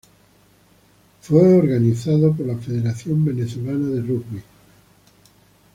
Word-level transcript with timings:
Fue 1.21 1.59
organizado 1.59 2.33
por 2.33 2.47
la 2.47 2.57
Federación 2.57 3.23
Venezolana 3.23 3.87
de 3.89 4.01
Rugby. 4.01 4.41